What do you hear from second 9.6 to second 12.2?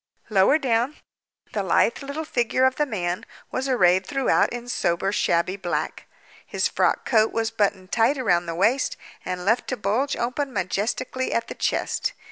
to bulge open majestically at the chest.